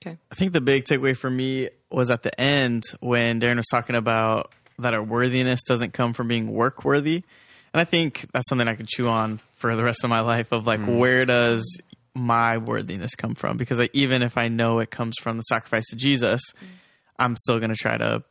[0.00, 0.16] Okay.
[0.30, 3.96] I think the big takeaway for me was at the end when Darren was talking
[3.96, 7.24] about that our worthiness doesn't come from being work worthy.
[7.72, 10.52] And I think that's something I could chew on for the rest of my life
[10.52, 10.98] of like, mm.
[10.98, 11.80] where does
[12.14, 13.56] my worthiness come from?
[13.56, 16.66] Because I, even if I know it comes from the sacrifice of Jesus, mm.
[17.18, 18.22] I'm still going to try to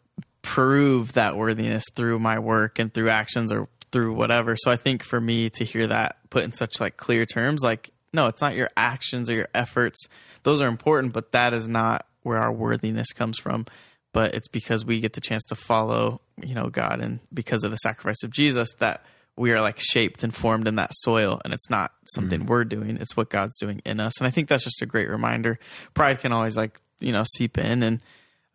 [0.41, 4.55] prove that worthiness through my work and through actions or through whatever.
[4.55, 7.89] So I think for me to hear that put in such like clear terms, like,
[8.13, 10.07] no, it's not your actions or your efforts.
[10.43, 13.65] Those are important, but that is not where our worthiness comes from.
[14.13, 17.71] But it's because we get the chance to follow, you know, God and because of
[17.71, 19.03] the sacrifice of Jesus that
[19.37, 22.47] we are like shaped and formed in that soil and it's not something mm.
[22.47, 24.19] we're doing, it's what God's doing in us.
[24.19, 25.59] And I think that's just a great reminder.
[25.93, 28.01] Pride can always like, you know, seep in and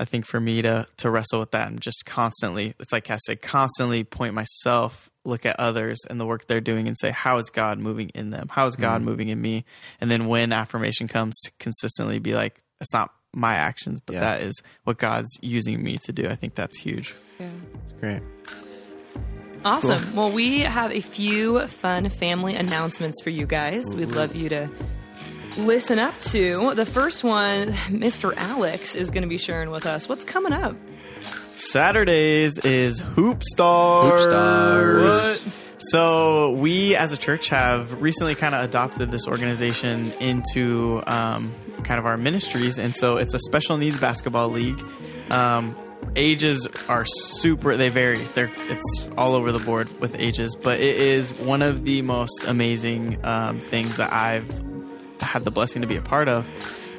[0.01, 3.18] I think for me to to wrestle with that and just constantly, it's like I
[3.25, 7.38] say, constantly point myself, look at others and the work they're doing, and say, how
[7.38, 8.49] is God moving in them?
[8.51, 9.05] How is God mm.
[9.05, 9.64] moving in me?
[10.01, 14.21] And then when affirmation comes, to consistently be like, it's not my actions, but Yeah.
[14.21, 16.29] that is what God's using me to do.
[16.29, 17.14] I think that's huge.
[17.38, 17.51] yeah
[18.01, 18.23] Great.
[19.64, 20.16] Awesome.
[20.16, 23.94] Well, we have a few fun family announcements for you guys.
[23.94, 24.68] We'd love you to
[25.57, 26.75] listen up to.
[26.75, 28.35] The first one, Mr.
[28.37, 30.77] Alex is going to be sharing with us what's coming up.
[31.57, 34.25] Saturdays is Hoop Stars.
[34.25, 35.44] Hoop Stars.
[35.44, 35.55] What?
[35.79, 41.98] So we as a church have recently kind of adopted this organization into um, kind
[41.98, 44.81] of our ministries, and so it's a special needs basketball league.
[45.31, 45.77] Um,
[46.16, 48.18] ages are super; they vary.
[48.34, 52.44] They're it's all over the board with ages, but it is one of the most
[52.46, 54.48] amazing um, things that I've
[55.20, 56.48] had the blessing to be a part of.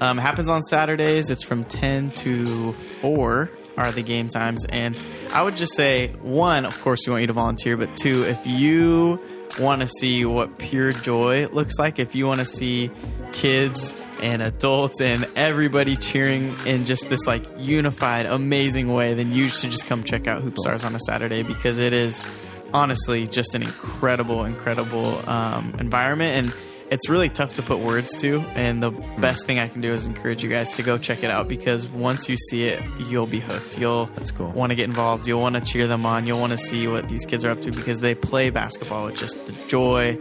[0.02, 1.30] Um, happens on Saturdays.
[1.30, 4.66] It's from 10 to 4 are the game times.
[4.66, 4.98] And
[5.34, 8.46] I would just say, one, of course, we want you to volunteer, but two, if
[8.46, 9.20] you
[9.60, 12.92] want to see what pure joy looks like, if you want to see
[13.32, 19.50] kids and adults and everybody cheering in just this like unified, amazing way, then you
[19.50, 22.26] should just come check out Hoop Stars on a Saturday because it is
[22.74, 26.48] honestly just an incredible, incredible um, environment.
[26.48, 26.56] And
[26.92, 28.40] it's really tough to put words to.
[28.56, 31.30] And the best thing I can do is encourage you guys to go check it
[31.32, 33.78] out because once you see it, you'll be hooked.
[33.78, 34.52] You'll That's cool.
[34.52, 35.28] want to get involved.
[35.28, 36.28] You'll want to cheer them on.
[36.28, 39.18] You'll want to see what these kids are up to because they play basketball with
[39.18, 40.20] just the joy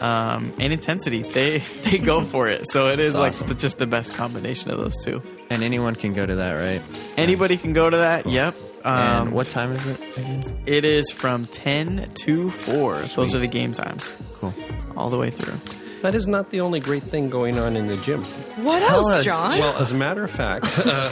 [0.00, 1.22] um, and intensity.
[1.22, 2.70] They they go for it.
[2.70, 5.22] So it is That's like the, just the best combination of those two.
[5.50, 6.82] And anyone can go to that, right?
[7.16, 8.26] Anybody can go to that.
[8.26, 8.54] Yep.
[8.84, 8.98] Um,
[9.28, 10.42] and what time is it again?
[10.66, 13.02] It is from 10 to 4.
[13.16, 14.52] Those are the game times Cool.
[14.94, 15.58] all the way through.
[16.04, 18.24] That is not the only great thing going on in the gym.
[18.56, 19.24] What Tell else, us.
[19.24, 19.58] John?
[19.58, 21.10] Well, as a matter of fact, uh,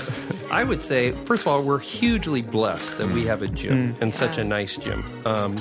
[0.50, 4.14] I would say, first of all, we're hugely blessed that we have a gym and
[4.14, 5.02] such a nice gym.
[5.26, 5.56] Um,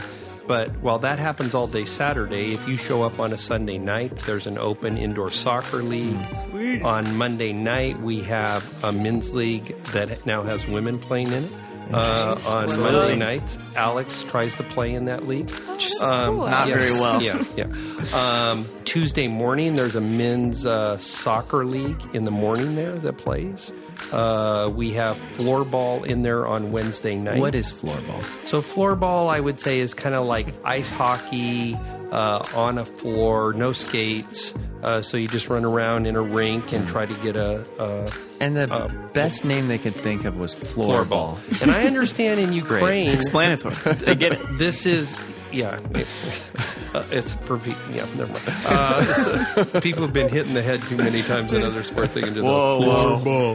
[0.47, 4.17] but while that happens all day Saturday, if you show up on a Sunday night,
[4.19, 6.19] there's an open indoor soccer league.
[6.83, 11.51] On Monday night, we have a men's league that now has women playing in it.
[11.93, 12.81] Uh, on Really?
[12.81, 15.49] Monday nights, Alex tries to play in that league.
[16.01, 16.47] Um, cool.
[16.47, 16.77] Not Yes.
[16.77, 17.21] very well.
[17.21, 18.49] Yeah, yeah.
[18.51, 23.71] Um, Tuesday morning, there's a men's uh, soccer league in the morning there that plays.
[24.11, 27.39] Uh, we have floorball in there on Wednesday night.
[27.39, 28.23] What is floorball?
[28.47, 29.29] so floorball?
[29.29, 31.77] I would say is kind of like ice hockey
[32.11, 34.53] uh, on a floor, no skates.
[34.83, 38.09] Uh, so you just run around in a rink and try to get a, a
[38.41, 41.37] And the Um, best name they could think of was floorball.
[41.37, 41.61] floorball.
[41.61, 43.75] And I understand in Ukraine, It's explanatory.
[44.05, 44.57] they get it.
[44.57, 45.17] this is
[45.53, 46.07] yeah it-
[46.93, 49.03] uh, it's perfect yeah never mind uh,
[49.63, 52.21] so people have been hit in the head too many times in other sports they
[52.21, 53.51] can just Whoa, whoa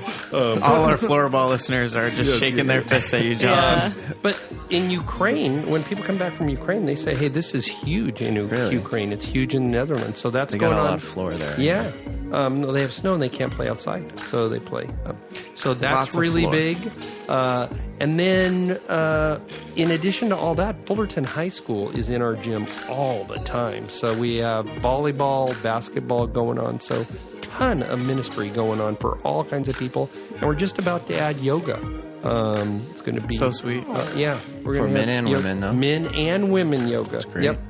[0.55, 3.51] um, All our floorball listeners are just shaking their fists at you, John.
[3.59, 3.93] yeah.
[4.23, 4.41] but
[4.71, 8.37] in Ukraine when people come back from Ukraine they say hey this is huge in
[8.37, 8.75] U- Really?
[8.75, 11.05] Ukraine it's huge in the Netherlands so that's They got going a on lot of
[11.05, 11.61] floor there.
[11.61, 11.93] yeah
[12.33, 15.17] um, they have snow and they can't play outside so they play um,
[15.55, 16.53] so that's Lots really floor.
[16.53, 16.91] big
[17.29, 17.69] uh,
[18.01, 19.41] and then uh,
[19.77, 23.89] in addition to all that fullerton high school is in our gym all the time
[23.89, 27.05] so we have volleyball basketball going on so
[27.43, 31.19] ton of ministry going on for all kinds of people and we're just about to
[31.19, 31.79] add yoga
[32.25, 33.85] um, it's going to be So sweet.
[33.89, 35.73] uh, yeah, we're For gonna men and yo- women, though?
[35.73, 37.23] Men and women yoga.
[37.31, 37.45] great.
[37.45, 37.61] Yep.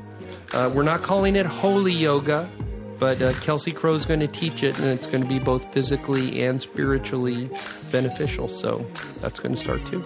[0.54, 2.48] Uh, we're not calling it holy yoga,
[2.98, 6.42] but uh, Kelsey is going to teach it, and it's going to be both physically
[6.42, 7.50] and spiritually
[7.90, 8.48] beneficial.
[8.48, 8.86] So
[9.20, 10.04] that's going to start too.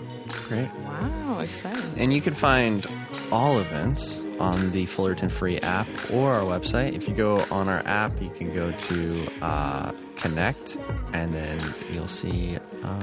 [0.49, 0.71] Great.
[0.85, 1.83] Wow, exciting.
[1.97, 2.87] And you can find
[3.33, 6.95] all events on the Fullerton Free app or our website.
[6.95, 10.77] If you go on our app, you can go to uh, Connect,
[11.13, 11.59] and then
[11.93, 13.01] you'll see um,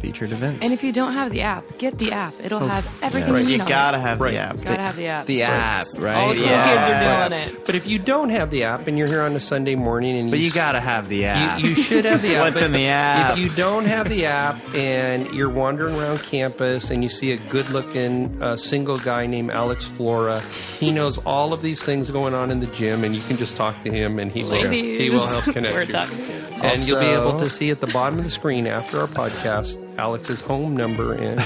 [0.00, 0.64] featured events.
[0.64, 2.34] And if you don't have the app, get the app.
[2.42, 3.42] It'll have everything Right.
[3.42, 4.32] you You need on gotta have Right.
[4.32, 4.60] the app.
[4.62, 5.26] Gotta have the app.
[5.26, 6.14] the app, right?
[6.16, 6.64] All the cool Yeah.
[6.64, 7.66] kids are doing it.
[7.66, 10.26] But if you don't have the app and you're here on a Sunday morning, and
[10.28, 11.60] you But you s- gotta have the app.
[11.60, 12.40] You, you should have the app.
[12.54, 13.32] What's in the app?
[13.32, 17.36] If you don't have the app and you're wandering around campus and you see a
[17.36, 20.40] good-looking uh, single guy named Alex Flora,
[20.78, 23.56] he knows all of these things going on in the gym, and you can just
[23.56, 25.86] talk to him, and he will he will help connect we're you.
[25.86, 26.18] talking
[26.60, 26.72] to you.
[26.72, 29.76] And you'll be able to see at the bottom of the screen after our podcast
[29.98, 31.40] Alex's home number and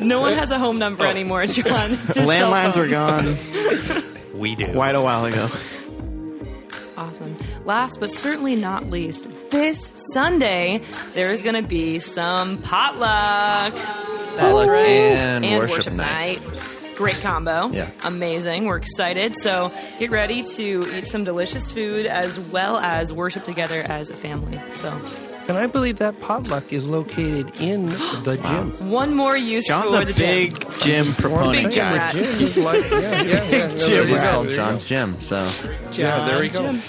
[0.00, 1.46] No one has a home number anymore, oh.
[1.46, 1.92] John.
[2.08, 2.82] It's Landlines phone.
[2.84, 4.66] were gone we do.
[4.72, 5.48] quite a while ago.
[6.96, 7.36] Awesome.
[7.64, 10.82] Last but certainly not least, this Sunday
[11.14, 13.74] there is going to be some potluck.
[13.76, 14.84] That's Potluck right.
[14.86, 16.42] and worship night.
[16.96, 17.68] Great combo.
[17.72, 17.90] Yeah.
[18.04, 18.64] Amazing.
[18.64, 19.34] We're excited.
[19.38, 24.16] So get ready to eat some delicious food as well as worship together as a
[24.16, 24.60] family.
[24.76, 24.88] So
[25.48, 28.90] And I believe that potluck is located in the gym.
[28.90, 31.04] one more use John's for the big gym.
[31.06, 31.96] gym proponent Big gym guy.
[31.96, 32.14] rat.
[32.14, 33.48] The gym is like yeah, yeah, yeah.
[33.50, 34.54] Gym it is There you called go.
[34.54, 35.20] John's Gym.
[35.20, 35.48] So
[35.92, 36.72] Yeah, there we go.
[36.72, 36.82] Gym.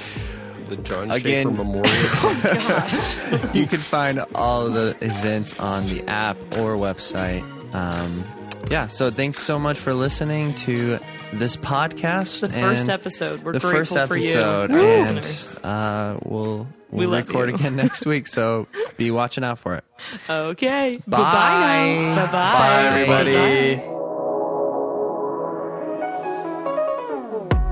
[0.69, 3.53] The John Again- Schaefer Memorial.
[3.53, 7.43] you can find all of the events on the app or website.
[7.73, 8.23] Um,
[8.69, 10.99] yeah, so thanks so much for listening to
[11.33, 12.41] this podcast.
[12.41, 13.43] The first episode.
[13.43, 15.57] We're the grateful first for you, and listeners.
[15.63, 18.27] uh, we'll We we'll love record again next week.
[18.27, 19.83] So be watching out for it.
[20.29, 20.99] Okay.
[21.07, 21.17] Bye.
[21.17, 22.25] Bye now.
[22.25, 22.53] Bye bye.
[22.53, 23.93] Bye, Everybody.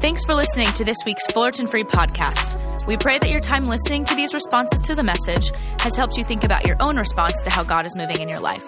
[0.01, 2.61] Thanks for listening to this week's Fullerton Free podcast.
[2.87, 6.23] We pray that your time listening to these responses to the message has helped you
[6.23, 8.63] think about your own response to how God is moving in your life.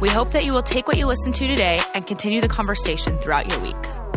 [0.00, 3.18] We hope that you will take what you listened to today and continue the conversation
[3.18, 4.09] throughout your week.